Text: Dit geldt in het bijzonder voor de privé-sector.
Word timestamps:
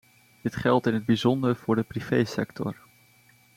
Dit 0.41 0.55
geldt 0.55 0.85
in 0.87 0.93
het 0.93 1.05
bijzonder 1.05 1.55
voor 1.55 1.75
de 1.75 1.83
privé-sector. 1.83 2.75